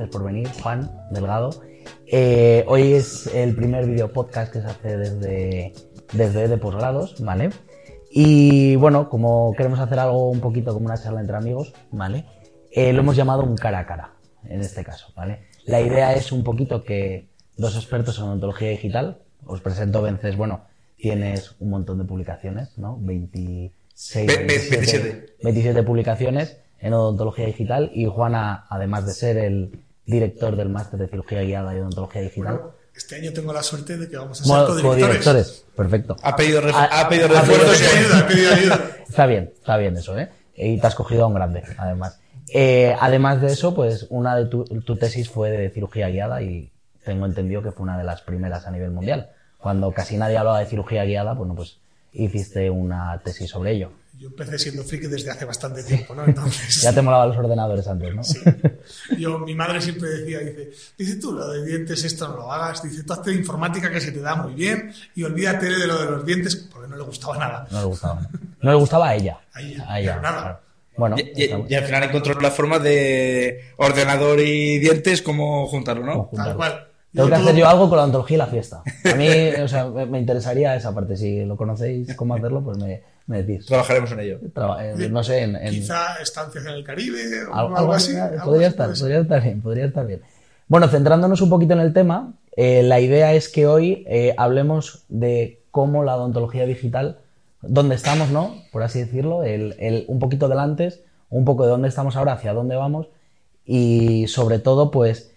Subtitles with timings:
[0.00, 0.48] Gracias, Vences, por venir.
[0.62, 1.50] Juan Delgado.
[2.06, 5.72] Eh, hoy es el primer video podcast que se hace desde,
[6.14, 7.50] desde de posgrados, ¿vale?
[8.10, 12.24] Y bueno, como queremos hacer algo un poquito como una charla entre amigos, ¿vale?
[12.70, 15.48] Eh, lo hemos llamado un cara a cara, en este caso, ¿vale?
[15.66, 20.62] La idea es un poquito que dos expertos en odontología digital, os presento Vences, bueno,
[20.96, 22.96] tienes un montón de publicaciones, ¿no?
[23.00, 30.68] 26, 27, 27 publicaciones en odontología digital y Juana, además de ser el director del
[30.68, 32.54] máster de cirugía guiada y odontología digital.
[32.54, 35.64] Bueno, este año tengo la suerte de que vamos a ser bueno, codirectores.
[35.76, 36.16] Perfecto.
[36.22, 38.80] Ha pedido, ha, ha pedido refuerzos y ayuda, ha pedido ayuda.
[39.08, 40.30] Está bien, está bien eso, ¿eh?
[40.54, 42.20] Y te has cogido a un grande, además.
[42.52, 46.70] Eh, además de eso, pues una de tu, tu, tesis fue de cirugía guiada y
[47.04, 49.30] tengo entendido que fue una de las primeras a nivel mundial.
[49.58, 51.78] Cuando casi nadie hablaba de cirugía guiada, bueno, pues
[52.12, 53.92] hiciste una tesis sobre ello.
[54.20, 56.26] Yo empecé siendo friki desde hace bastante tiempo, ¿no?
[56.26, 56.82] Entonces...
[56.82, 58.22] ya te molaban los ordenadores antes, ¿no?
[58.22, 58.38] Sí.
[59.18, 62.82] Yo, mi madre siempre decía, dice, dice tú lo de dientes esto no lo hagas,
[62.82, 66.10] dice tú hazte informática que se te da muy bien y olvídate de lo de
[66.10, 67.66] los dientes porque no le gustaba nada.
[67.70, 68.20] No le gustaba.
[68.60, 69.40] No le gustaba a ella.
[69.54, 70.40] A ella, a ella nada.
[70.42, 70.60] Claro.
[70.98, 76.04] Bueno, y, y, y, al final encontró la forma de ordenador y dientes, cómo juntarlo,
[76.04, 76.28] ¿no?
[76.36, 76.88] Tal cual.
[77.12, 78.82] Tengo que hacer yo algo con la ontología y la fiesta.
[79.10, 79.28] A mí,
[79.60, 81.16] o sea, me interesaría esa parte.
[81.16, 83.66] Si lo conocéis, cómo hacerlo, pues me, me decís.
[83.66, 84.40] Trabajaremos en ello.
[84.52, 88.12] Traba eh, no sé, en, en, Quizá estancias en el Caribe o algo, algo así.
[88.12, 90.20] Podría, algo estar, podría estar bien, podría estar bien.
[90.66, 95.04] Bueno, centrándonos un poquito en el tema, eh, la idea es que hoy eh, hablemos
[95.08, 97.18] de cómo la odontología digital,
[97.62, 98.56] dónde estamos, ¿no?
[98.72, 102.32] Por así decirlo, el, el, un poquito del antes, un poco de dónde estamos ahora,
[102.32, 103.06] hacia dónde vamos
[103.64, 105.32] y sobre todo, pues,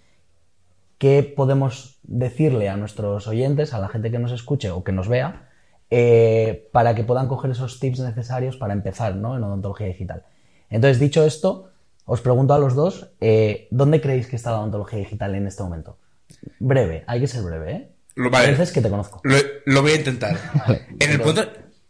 [0.97, 5.07] qué podemos decirle a nuestros oyentes, a la gente que nos escuche o que nos
[5.07, 5.52] vea,
[5.95, 9.37] eh, para que puedan coger esos tips necesarios para empezar ¿no?
[9.37, 10.23] en odontología digital.
[10.71, 11.69] Entonces, dicho esto,
[12.05, 15.61] os pregunto a los dos, eh, ¿dónde creéis que está la odontología digital en este
[15.61, 15.99] momento?
[16.57, 17.89] Breve, hay que ser breve, ¿eh?
[18.15, 18.57] Lo, vale.
[18.73, 19.21] Que te conozco.
[19.23, 20.35] Lo, lo voy a intentar.
[20.67, 20.81] Vale.
[20.99, 21.43] En el punto,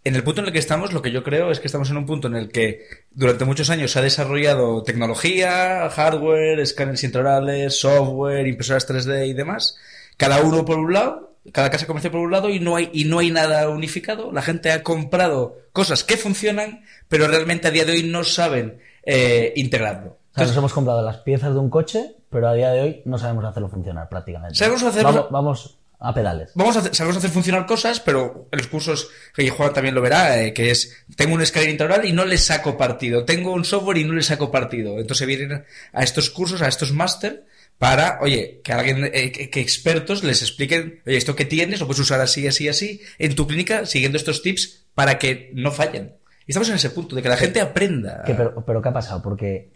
[0.03, 1.95] en el punto en el que estamos, lo que yo creo es que estamos en
[1.95, 2.81] un punto en el que
[3.11, 9.77] durante muchos años se ha desarrollado tecnología, hardware, escáneres intraorales, software, impresoras 3D y demás,
[10.17, 13.05] cada uno por un lado, cada casa comercial por un lado y no hay y
[13.05, 14.31] no hay nada unificado.
[14.31, 18.79] La gente ha comprado cosas que funcionan, pero realmente a día de hoy no saben
[19.03, 20.17] eh, integrarlo.
[20.31, 23.01] O sea, nos hemos comprado las piezas de un coche, pero a día de hoy
[23.05, 24.55] no sabemos hacerlo funcionar prácticamente.
[24.55, 25.11] Sabemos hacerlo.
[25.11, 26.51] Vamos, vamos a pedales.
[26.55, 30.01] Vamos a hacer, sabemos hacer funcionar cosas, pero en los cursos, y Juan también lo
[30.01, 33.63] verá, eh, que es, tengo un escalera integral y no le saco partido, tengo un
[33.63, 34.99] software y no le saco partido.
[34.99, 37.45] Entonces vienen a estos cursos, a estos máster,
[37.83, 41.85] para, oye, que alguien, eh, que, que, expertos les expliquen, oye, esto que tienes lo
[41.85, 46.15] puedes usar así, así, así, en tu clínica, siguiendo estos tips para que no fallen.
[46.47, 48.23] Y estamos en ese punto, de que la gente aprenda.
[48.25, 49.21] ¿Qué, pero, pero, ¿qué ha pasado?
[49.21, 49.73] Porque,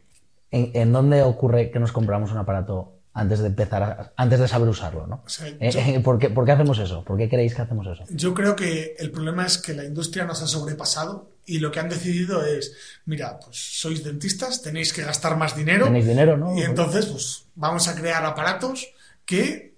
[0.52, 4.48] ¿en, ¿en dónde ocurre que nos compramos un aparato antes de empezar, a, antes de
[4.48, 5.24] saber usarlo, ¿no?
[5.26, 7.04] O sea, eh, yo, eh, ¿por, qué, ¿por, qué, hacemos eso?
[7.04, 8.06] ¿Por qué creéis que hacemos eso?
[8.10, 11.80] Yo creo que el problema es que la industria nos ha sobrepasado y lo que
[11.80, 12.74] han decidido es,
[13.06, 15.86] mira, pues sois dentistas, tenéis que gastar más dinero.
[15.86, 16.56] Tenéis dinero, ¿no?
[16.56, 18.88] Y entonces, pues vamos a crear aparatos
[19.26, 19.78] que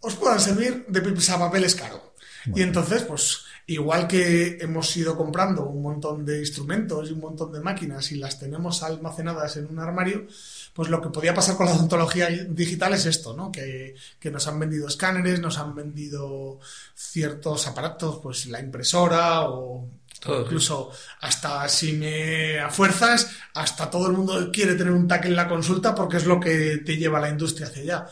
[0.00, 2.14] os puedan servir de papeles caro.
[2.46, 2.58] Bueno.
[2.58, 7.52] Y entonces, pues igual que hemos ido comprando un montón de instrumentos y un montón
[7.52, 10.26] de máquinas y las tenemos almacenadas en un armario,
[10.74, 13.50] pues lo que podía pasar con la odontología digital es esto, ¿no?
[13.50, 16.58] Que, que, nos han vendido escáneres, nos han vendido
[16.94, 19.88] ciertos aparatos, pues la impresora o
[20.20, 25.26] todo, incluso hasta si me a fuerzas, hasta todo el mundo quiere tener un TAC
[25.26, 28.06] en la consulta porque es lo que te lleva la industria hacia allá.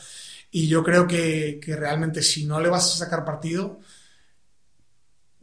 [0.50, 3.80] Y yo creo que, que realmente si no le vas a sacar partido,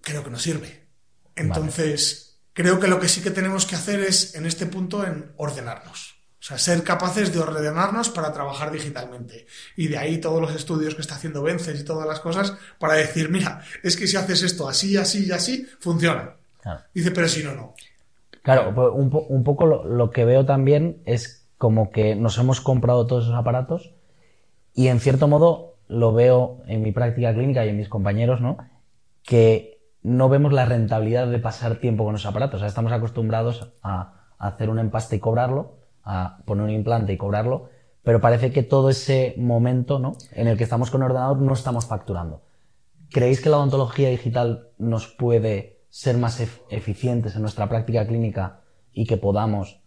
[0.01, 0.87] creo que no sirve.
[1.35, 2.53] Entonces, vale.
[2.53, 6.19] creo que lo que sí que tenemos que hacer es, en este punto, en ordenarnos.
[6.39, 9.45] O sea, ser capaces de ordenarnos para trabajar digitalmente.
[9.75, 12.93] Y de ahí todos los estudios que está haciendo Vences y todas las cosas para
[12.93, 16.38] decir, mira, es que si haces esto así, así y así, funciona.
[16.61, 16.81] Claro.
[16.93, 17.73] Dice, pero si no, no.
[18.43, 22.37] Claro, pues un, po un poco lo, lo, que veo también es como que nos
[22.37, 23.93] hemos comprado todos esos aparatos
[24.73, 28.57] y en cierto modo lo veo en mi práctica clínica y en mis compañeros, ¿no?
[29.23, 32.55] Que no vemos la rentabilidad de pasar tiempo con esos aparatos.
[32.55, 37.13] O sea, estamos acostumbrados a, a hacer un empaste y cobrarlo, a poner un implante
[37.13, 37.69] y cobrarlo,
[38.03, 40.15] pero parece que todo ese momento ¿no?
[40.31, 42.41] en el que estamos con el ordenador no estamos facturando.
[43.09, 46.39] ¿Creéis que la odontología digital nos puede ser más
[46.69, 48.61] eficientes en nuestra práctica clínica
[48.93, 49.79] y que podamos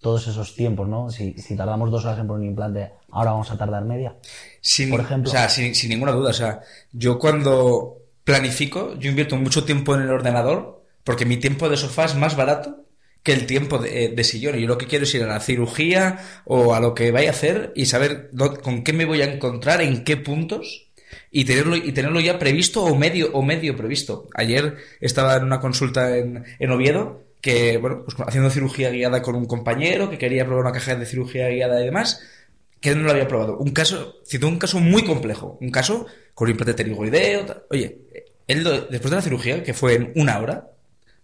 [0.00, 1.10] todos esos tiempos, ¿no?
[1.10, 4.16] Si, si tardamos dos horas en poner un implante, ahora vamos a tardar media.
[4.60, 5.30] Sin, por ejemplo.
[5.30, 6.30] O sea, sin, sin ninguna duda.
[6.30, 6.60] O sea,
[6.92, 12.06] yo cuando planifico, yo invierto mucho tiempo en el ordenador porque mi tiempo de sofá
[12.06, 12.84] es más barato
[13.22, 14.56] que el tiempo de, de sillón.
[14.58, 17.28] Y yo lo que quiero es ir a la cirugía o a lo que vaya
[17.28, 18.30] a hacer y saber
[18.62, 20.89] con qué me voy a encontrar, en qué puntos
[21.30, 24.28] y tenerlo, y tenerlo ya previsto o medio, o medio previsto.
[24.34, 29.34] Ayer estaba en una consulta en, en Oviedo que, bueno, pues haciendo cirugía guiada con
[29.34, 32.22] un compañero que quería probar una caja de cirugía guiada y demás,
[32.80, 33.58] que no lo había probado.
[33.58, 37.66] Un caso, citó un caso muy complejo, un caso con implante pterigoideo.
[37.70, 37.98] Oye,
[38.46, 40.70] él después de la cirugía, que fue en una hora,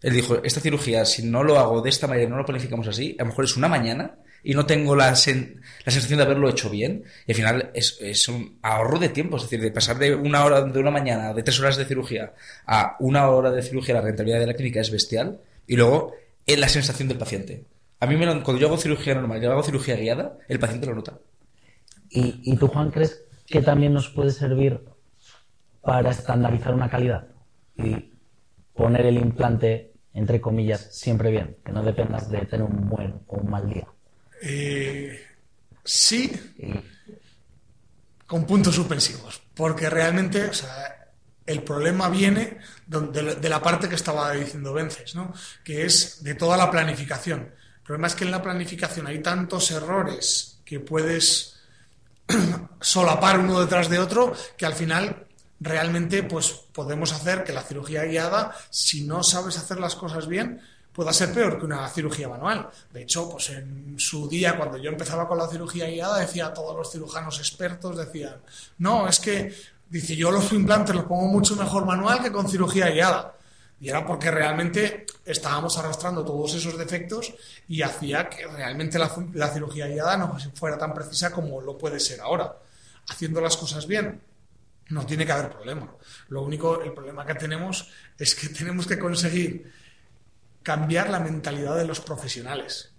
[0.03, 3.17] él dijo, esta cirugía, si no lo hago de esta manera no lo planificamos así,
[3.19, 4.17] a lo mejor es una mañana
[4.49, 7.03] y no tengo la, la sensación de haberlo hecho bien.
[7.27, 10.63] Y al final es, un ahorro de tiempo, es decir, de pasar de una hora
[10.63, 12.33] de una mañana, de tres horas de cirugía,
[12.65, 15.41] a una hora de cirugía, la rentabilidad de la clínica es bestial.
[15.67, 16.15] Y luego,
[16.47, 17.65] es la sensación del paciente.
[17.99, 20.87] A mí, me lo- cuando yo hago cirugía normal, yo hago cirugía guiada, el paciente
[20.87, 21.19] lo nota.
[22.09, 24.81] ¿Y, y tú, Juan, crees que también nos puede servir
[25.83, 27.27] para estandarizar una calidad?
[27.77, 28.13] Y
[28.75, 33.39] poner el implante, entre comillas, siempre bien, que no dependas de tener un buen o
[33.39, 33.89] un mal día.
[34.43, 35.27] Eh,
[35.85, 36.33] sí,
[38.27, 40.97] con puntos suspensivos, porque realmente, o sea,
[41.47, 45.33] el problema viene de la parte que estaba diciendo Vences, ¿no?
[45.65, 47.41] Que es de toda la planificación.
[47.77, 51.61] El problema es que en la planificación hay tantos errores que puedes
[52.81, 55.27] solapar uno detrás de otro que al final
[55.61, 60.61] realmente pues podemos hacer que la cirugía guiada, si no sabes hacer las cosas bien,
[60.97, 62.71] pueda ser peor que una cirugía manual.
[62.91, 66.55] De hecho, pues en su día, cuando yo empezaba con la cirugía guiada, decía a
[66.55, 68.37] todos los cirujanos expertos, decían,
[68.79, 69.55] no, es que,
[69.91, 73.35] dice, yo los implantes los pongo mucho mejor manual que con cirugía guiada.
[73.79, 77.35] Y era porque realmente estábamos arrastrando todos esos defectos
[77.69, 82.01] y hacía que realmente la, la cirugía guiada no fuera tan precisa como lo puede
[82.01, 82.57] ser ahora.
[83.11, 84.23] Haciendo las cosas bien,
[84.89, 85.93] no tiene que haber problema.
[86.29, 89.71] Lo único, el problema que tenemos es que tenemos que conseguir
[90.67, 92.91] cambiar la mentalidad de los profesionales,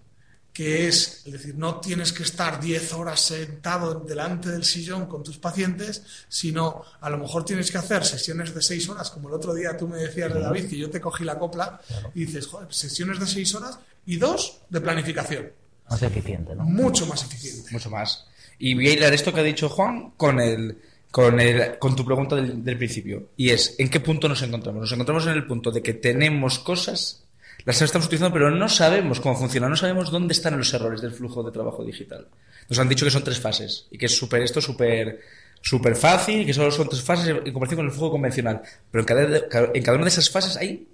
[0.53, 5.21] que es, es decir, no tienes que estar 10 horas sentado delante del sillón con
[5.21, 9.33] tus pacientes, sino a lo mejor tienes que hacer sesiones de 6 horas, como el
[9.33, 11.81] otro día tú me decías de David, que yo te cogí la copla
[12.15, 15.51] y dices, joder, sesiones de 6 horas y dos de planificación,
[15.89, 16.63] más eficiente, ¿no?
[16.63, 17.69] mucho más eficiente.
[17.73, 18.27] mucho más.
[18.59, 20.77] Y voy a hilar esto que ha dicho Juan con el
[21.11, 24.79] con el con tu pregunta del, del principio y es ¿en qué punto nos encontramos?
[24.79, 27.26] Nos encontramos en el punto de que tenemos cosas
[27.67, 31.11] las estamos utilizando pero no sabemos cómo funciona, no sabemos dónde están los errores del
[31.11, 32.27] flujo de trabajo digital.
[32.69, 35.19] Nos han dicho que son tres fases y que es súper esto súper
[35.61, 39.05] súper fácil que solo son tres fases en comparación con el flujo convencional, pero en
[39.05, 40.87] cada, en cada una de esas fases hay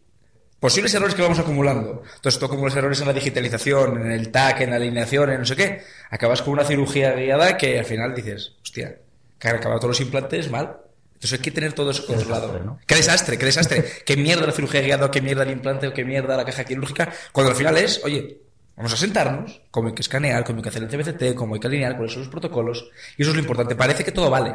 [0.60, 2.02] posibles errores que vamos acumulando.
[2.16, 5.46] Entonces, tú acumulas errores en la digitalización, en el TAC, en la alineación, en no
[5.46, 5.82] sé qué.
[6.10, 8.98] Acabas con una cirugía guiada que al final dices, hostia,
[9.38, 10.78] que han acabado todos los implantes mal.
[11.24, 12.48] Entonces hay que tener todo eso controlado.
[12.48, 12.80] desastre, ¿no?
[12.86, 13.86] Qué desastre, qué desastre.
[14.06, 16.66] qué mierda la cirugía guiada, o qué mierda el implante, o qué mierda la caja
[16.66, 17.14] quirúrgica.
[17.32, 18.42] Cuando al final es, oye,
[18.76, 21.62] vamos a sentarnos, cómo hay que escanear, cómo hay que hacer el CBCT, cómo hay
[21.62, 22.90] que alinear, cuáles son los protocolos.
[23.18, 23.74] Y eso es lo importante.
[23.74, 24.54] Parece que todo vale,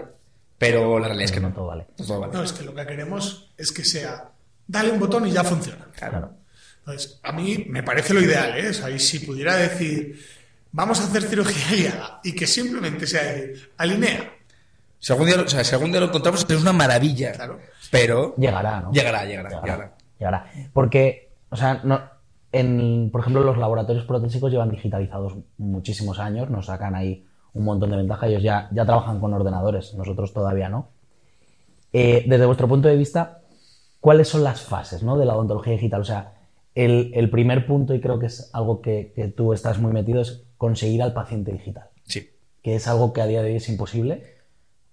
[0.59, 1.55] pero la realidad es que no no.
[1.55, 1.87] todo vale.
[1.97, 2.33] No todo vale.
[2.35, 4.31] No, es que lo que queremos es que sea,
[4.67, 5.87] dale un botón y ya funciona.
[5.97, 6.35] Claro.
[6.81, 8.69] Entonces, a mí me parece lo ideal, ¿eh?
[8.69, 10.23] O sea, y si pudiera decir,
[10.71, 14.35] vamos a hacer cirugía guiada y que simplemente sea decir, alinea.
[15.01, 17.33] Si algún, día, o sea, si algún día lo encontramos es una maravilla.
[17.33, 17.59] Claro.
[17.91, 18.93] Pero Llegará, ¿no?
[18.93, 19.97] Llegará, llegará, llegará.
[20.19, 20.47] llegará.
[20.73, 22.01] Porque, o sea, no,
[22.53, 27.91] en, por ejemplo, los laboratorios protésicos llevan digitalizados muchísimos años, nos sacan ahí un montón
[27.91, 30.89] de ventaja, ellos ya, ya trabajan con ordenadores, nosotros todavía no.
[31.93, 33.41] Eh, desde vuestro punto de vista,
[34.01, 35.17] ¿cuáles son las fases ¿no?
[35.19, 36.03] de la odontología digital?
[36.03, 36.35] O sea,
[36.75, 40.21] el, el primer punto, y creo que es algo que, que tú estás muy metido,
[40.21, 42.31] es conseguir al paciente digital, sí.
[42.63, 44.38] que es algo que a día de hoy es imposible,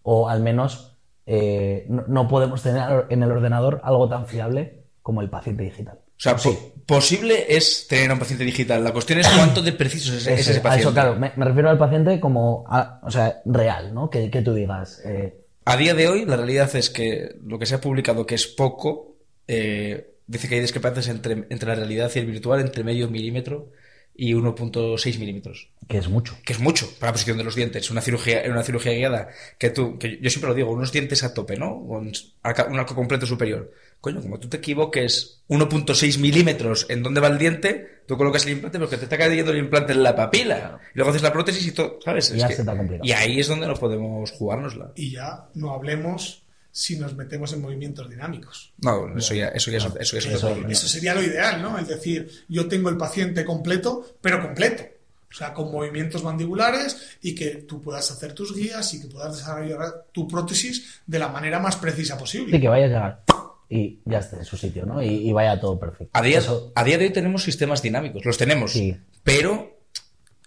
[0.07, 0.95] o al menos
[1.25, 5.99] eh, no, no podemos tener en el ordenador algo tan fiable como el paciente digital.
[5.99, 6.49] O sea, Sí.
[6.49, 8.83] po- posible es tener a un paciente digital.
[8.83, 10.81] La cuestión es cuánto de preciso es, ese a paciente.
[10.81, 14.09] eso, claro, me, me refiero al paciente como, a- o sea, real, ¿no?
[14.09, 17.65] Que, que tú digas, eh, A día de hoy, la realidad es que lo que
[17.65, 19.15] se ha publicado, que es poco,
[19.47, 23.71] eh, dice que hay discrepancias entre, entre la realidad y el virtual entre medio milímetro
[24.17, 25.69] y 1.6 milímetros.
[25.87, 26.35] que es mucho.
[26.43, 27.91] Que es mucho para la posición de los dientes.
[27.91, 31.23] Una cirugía, en una cirugía guiada, que tú, que yo siempre lo digo, unos dientes
[31.23, 31.85] a tope, ¿no?
[31.87, 33.71] Con un arco completo superior.
[34.01, 38.53] Coño, como tú te equivoques 1.6 milímetros en dónde va el diente, tú colocas el
[38.53, 40.79] implante porque te está cayendo el implante en la papila.
[40.93, 42.33] Y luego haces la prótesis y todo, ¿sabes?
[42.33, 43.07] Ya se te ha complicado.
[43.07, 44.91] y ahí es donde no podemos jugárnosla.
[44.95, 46.44] Y ya no hablemos
[46.77, 48.73] si nos metemos en movimientos dinámicos.
[48.81, 50.69] No, eso ya, eso ya es, eso Eso- problema.
[50.69, 51.79] Eso sería lo ideal, ¿no?
[51.79, 54.83] Es decir, yo tengo el paciente completo, pero completo.
[55.31, 59.37] O sea, con movimientos mandibulares y que tú puedas hacer tus guías y que puedas
[59.37, 62.59] desarrollar tu prótesis de la manera más precisa posible.
[62.59, 63.23] que vaya a llegar.
[63.69, 65.01] y ya esté en su sitio, ¿no?
[65.01, 66.09] Y, y vaya todo perfecto.
[66.11, 68.73] A día, Eso- a día de hoy tenemos sistemas dinámicos, los tenemos.
[68.73, 68.95] Sí.
[69.23, 69.77] Pero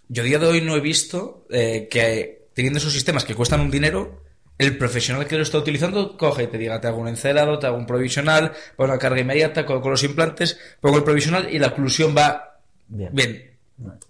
[0.09, 3.61] yo a día de hoy no he visto eh, que teniendo esos sistemas que cuestan
[3.61, 4.23] un dinero,
[4.59, 7.67] el profesional que lo está utilizando coge y te diga, te hago un encelado, te
[7.67, 11.69] hago un provisional, pongo una carga inmediata, con, los implantes, pongo el provisional y la
[11.69, 13.11] oclusión va Bien.
[13.13, 13.51] bien.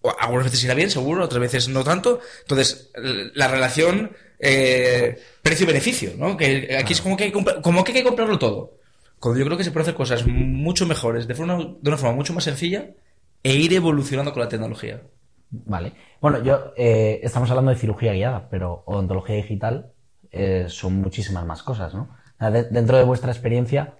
[0.01, 2.21] O Algunas veces irá bien, seguro, otras veces no tanto.
[2.41, 2.91] Entonces,
[3.35, 6.37] la relación eh, precio-beneficio, ¿no?
[6.37, 8.79] Que aquí es como que, hay que comprar- como que hay que comprarlo todo.
[9.19, 12.15] Cuando yo creo que se puede hacer cosas mucho mejores, de, forma, de una forma
[12.15, 12.89] mucho más sencilla,
[13.43, 15.03] e ir evolucionando con la tecnología.
[15.51, 15.93] Vale.
[16.21, 19.93] Bueno, yo eh, estamos hablando de cirugía guiada, pero odontología digital
[20.39, 22.09] eh, son muchísimas más cosas, ¿no?
[22.41, 23.95] De- dentro de vuestra experiencia,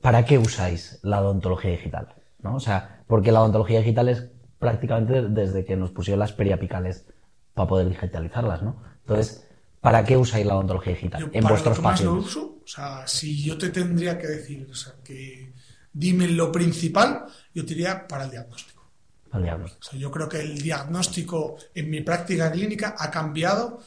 [0.00, 2.14] ¿para qué usáis la odontología digital?
[2.42, 2.56] ¿No?
[2.56, 4.26] O sea, porque la odontología digital es
[4.58, 7.06] prácticamente desde que nos pusieron las periapicales
[7.54, 8.82] para poder digitalizarlas, ¿no?
[9.02, 9.46] Entonces,
[9.80, 12.36] ¿para qué usáis la odontología digital Yo en para vuestros lo que más lo pacientes?
[12.36, 15.52] uso, o sea, si yo te tendría que decir, o sea, que
[15.92, 18.80] dime lo principal, yo te diría para el diagnóstico.
[19.32, 19.80] Al diagnóstico.
[19.86, 23.80] O sea, yo creo que el diagnóstico en mi práctica clínica ha cambiado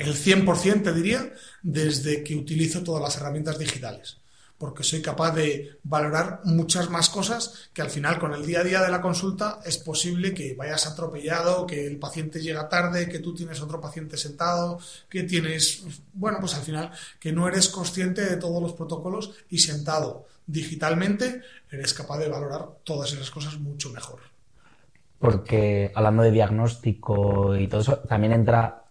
[0.00, 4.18] el 100%, te diría, desde que utilizo todas las herramientas digitales.
[4.58, 8.64] Porque soy capaz de valorar muchas más cosas que al final con el día a
[8.64, 13.20] día de la consulta es posible que vayas atropellado, que el paciente llega tarde, que
[13.20, 14.78] tú tienes otro paciente sentado,
[15.08, 19.58] que tienes, bueno, pues al final que no eres consciente de todos los protocolos y
[19.58, 24.20] sentado digitalmente eres capaz de valorar todas esas cosas mucho mejor.
[25.18, 28.84] Porque hablando de diagnóstico y todo eso, también entra,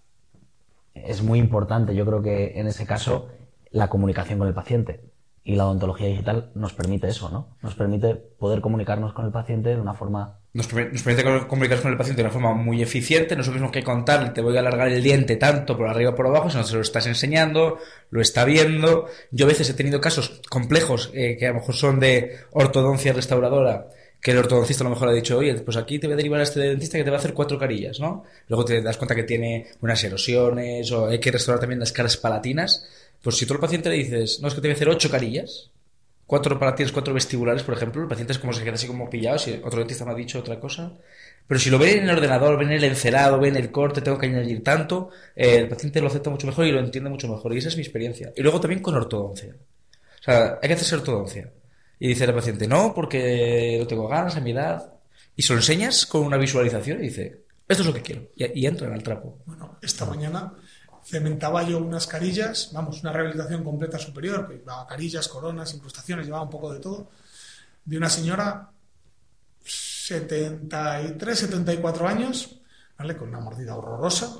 [1.06, 3.29] es muy importante, yo creo que en ese caso,
[3.72, 5.01] la comunicación con el paciente.
[5.41, 7.56] Y la odontología digital nos permite eso, ¿no?
[7.63, 10.38] Nos permite poder comunicarnos con el paciente de una forma...
[10.53, 13.36] Nos, nos permite co- comunicarnos con el paciente de una forma muy eficiente.
[13.36, 16.12] No es lo mismo que contarle, te voy a alargar el diente tanto por arriba
[16.12, 17.77] o por abajo, sino se lo estás enseñando,
[18.12, 19.08] lo está viendo.
[19.32, 23.13] Yo a veces he tenido casos complejos eh, que a lo mejor son de ortodoncia
[23.13, 23.88] restauradora,
[24.22, 26.40] que el ortodoncista a lo mejor ha dicho, oye, pues aquí te voy a derivar
[26.42, 28.26] a este dentista que te va a hacer cuatro carillas, ¿no?
[28.48, 32.18] Luego te das cuenta que tiene unas erosiones o hay que restaurar también las caras
[32.18, 32.88] palatinas.
[33.22, 35.10] Pues si tú al paciente le dices, no, es que te voy a hacer ocho
[35.10, 35.70] carillas,
[36.26, 39.40] cuatro palatinas, cuatro vestibulares, por ejemplo, el paciente es como se queda así como pillado,
[39.40, 40.92] si otro dentista me ha dicho otra cosa.
[41.48, 44.28] Pero si lo ven en el ordenador, ven el encerado, ven el corte, tengo que
[44.28, 47.54] añadir tanto, eh, el paciente lo acepta mucho mejor y lo entiende mucho mejor.
[47.54, 48.32] Y esa es mi experiencia.
[48.36, 49.56] Y luego también con ortodoncia.
[50.20, 51.50] O sea, hay que hacerse ortodoncia.
[52.00, 54.94] Y dice el paciente, no, porque no tengo ganas a mi edad.
[55.36, 58.29] Y se lo enseñas con una visualización y dice, esto es lo que quiero.
[58.36, 59.39] Y, y entran al trapo.
[59.46, 60.53] Bueno, esta mañana
[61.03, 66.44] cementaba yo unas carillas, vamos, una rehabilitación completa superior, que llevaba carillas, coronas, incrustaciones, llevaba
[66.44, 67.10] un poco de todo,
[67.84, 68.72] de una señora
[69.63, 72.60] 73, 74 años,
[72.98, 73.18] ¿vale?
[73.18, 74.38] Con una mordida horrorosa.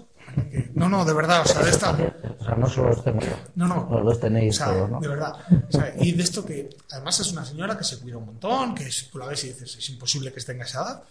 [0.76, 1.92] No, no, de verdad, o sea, de esta...
[1.92, 3.36] O sea, no solo los tengo yo.
[3.56, 4.00] No, no.
[4.04, 5.00] Los- tenéis O sea, todos, ¿no?
[5.00, 5.34] De verdad.
[5.68, 8.76] O sea, y de esto que además es una señora que se cuida un montón,
[8.76, 11.04] que es- tú la ves y dices, es imposible que esté en esa edad.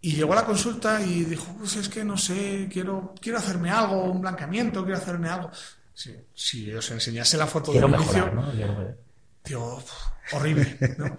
[0.00, 3.70] Y llegó a la consulta y dijo, pues es que no sé, quiero, quiero hacerme
[3.70, 5.50] algo, un blanqueamiento, quiero hacerme algo.
[5.94, 8.52] Si, si os enseñase la foto Quiero del mejorar, inicio, ¿no?
[8.52, 8.96] Quiero-
[9.44, 9.92] digo, "Uf,
[10.34, 11.16] horrible, ¿no?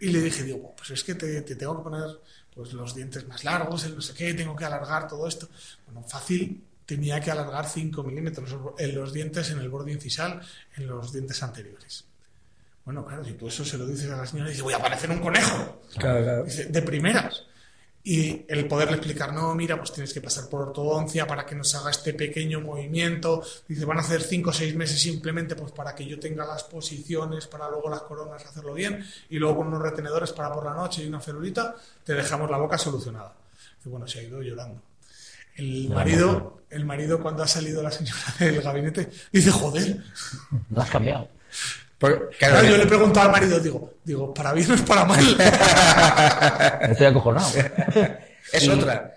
[0.00, 2.04] Y le dije, digo, pues es que te, te tengo que poner
[2.60, 5.48] pues, los dientes más largos, el no sé qué, tengo que alargar todo esto.
[5.86, 10.42] Bueno, fácil, tenía que alargar 5 milímetros en los dientes, en el borde incisal,
[10.76, 12.04] en los dientes anteriores.
[12.84, 15.10] Bueno, claro, si tú eso se lo dices a la señora, dice, voy a parecer
[15.10, 15.80] un conejo.
[16.44, 17.44] Dice, de primeras.
[18.02, 21.74] Y el poderle explicar, no, mira, pues tienes que pasar por ortodoncia para que nos
[21.74, 23.42] haga este pequeño movimiento.
[23.68, 26.64] Dice, van a hacer cinco o seis meses simplemente pues para que yo tenga las
[26.64, 29.04] posiciones, para luego las coronas hacerlo bien.
[29.28, 32.56] Y luego con unos retenedores para por la noche y una celulita, te dejamos la
[32.56, 33.34] boca solucionada.
[33.76, 34.80] Dice, bueno, se ha ido llorando.
[35.56, 40.02] El marido, el marido cuando ha salido la señora del gabinete, dice, joder.
[40.70, 41.28] Lo has cambiado.
[42.00, 45.04] Porque, Claro, claro, yo le pregunto al marido, digo, digo, para bien o es para
[45.04, 45.20] mal.
[46.90, 47.46] Estoy acojonado.
[48.52, 49.14] es Y- otra.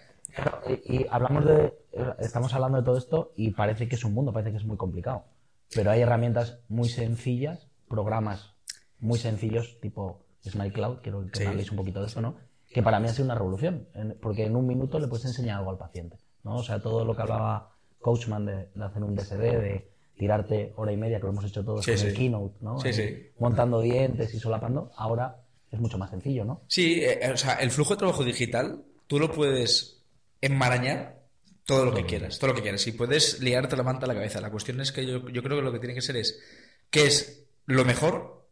[0.67, 1.73] Y, y hablamos de.
[2.19, 4.77] Estamos hablando de todo esto y parece que es un mundo, parece que es muy
[4.77, 5.25] complicado.
[5.73, 8.53] Pero hay herramientas muy sencillas, programas
[8.99, 11.43] muy sencillos, tipo Smile Cloud, quiero que Sí.
[11.43, 12.35] me habléis un poquito de esto, ¿no?
[12.73, 13.87] Que para mí ha sido una revolución,
[14.21, 16.55] porque en un minuto le puedes enseñar algo al paciente, ¿no?
[16.57, 17.69] O sea, todo lo que hablaba
[18.01, 21.63] Coachman de, de hacer un DSD, de tirarte hora y media, que lo hemos hecho
[21.63, 22.13] todos Sí, con el.
[22.13, 22.79] Keynote, ¿no?
[22.79, 23.31] Sí, Eh, sí.
[23.39, 25.37] Montando dientes y solapando, ahora
[25.71, 26.61] es mucho más sencillo, ¿no?
[26.67, 30.01] Sí, eh, o sea, el flujo de trabajo digital, tú lo puedes
[30.41, 31.19] enmarañar
[31.65, 32.85] todo lo que quieras, todo lo que quieras.
[32.87, 34.41] Y puedes liarte la manta a la cabeza.
[34.41, 36.39] La cuestión es que yo, yo creo que lo que tiene que ser es
[36.89, 38.45] qué es lo mejor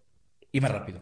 [0.52, 1.02] y más rápido.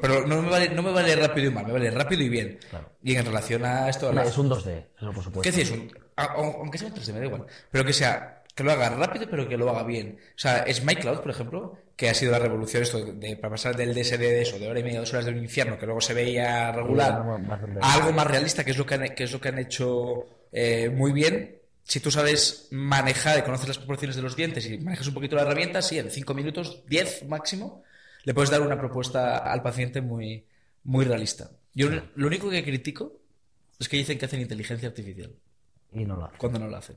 [0.00, 2.58] Pero no me vale, no me vale rápido y mal, me vale rápido y bien.
[2.70, 2.90] Claro.
[3.02, 5.74] Y en relación a esto, a la- Es un 2D, eso por supuesto.
[5.74, 7.46] Un- aunque sea en 3D, me da igual.
[7.70, 10.18] Pero que sea que lo haga rápido, pero que lo haga bien.
[10.20, 13.76] O sea, es MyCloud, por ejemplo, que ha sido la revolución esto de, para pasar
[13.76, 16.00] del DSD de eso, de hora y media, dos horas de un infierno, que luego
[16.00, 17.24] se veía regular,
[17.80, 20.26] a algo más realista, que es lo que han, que es lo que han hecho
[20.52, 21.58] eh, muy bien.
[21.84, 25.34] Si tú sabes manejar y conoces las proporciones de los dientes y manejas un poquito
[25.34, 27.82] la herramienta, sí, en 5 minutos, 10 máximo,
[28.24, 30.46] le puedes dar una propuesta al paciente muy,
[30.84, 31.50] muy realista.
[31.74, 33.18] Yo lo único que critico
[33.80, 35.34] es que dicen que hacen inteligencia artificial.
[35.92, 36.38] Y no lo hacen.
[36.38, 36.96] Cuando no lo hacen.